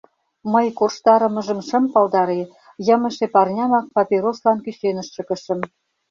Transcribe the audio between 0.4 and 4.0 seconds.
Мый корштарымыжым шым палдаре: йымыше парнямак